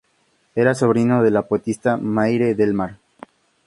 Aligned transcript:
Era 0.55 0.73
sobrino 0.73 1.21
de 1.21 1.29
la 1.29 1.43
poetisa 1.43 1.95
Meira 1.95 2.55
Delmar. 2.55 2.97